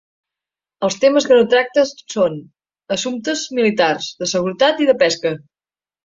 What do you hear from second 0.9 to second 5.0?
temes que no tracten són: assumptes militars, de seguretat i de